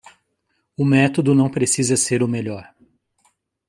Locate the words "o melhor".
2.23-2.67